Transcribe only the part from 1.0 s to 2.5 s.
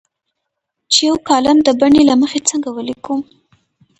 یو کالم د بڼې له مخې